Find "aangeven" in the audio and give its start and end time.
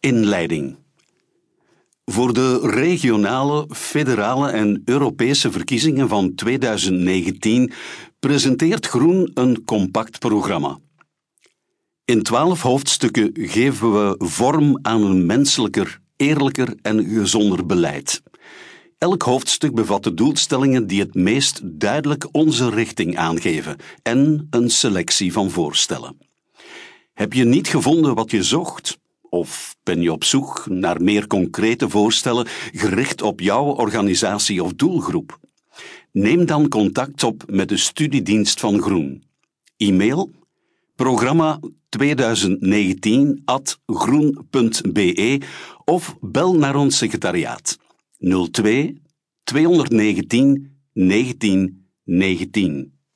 23.16-23.76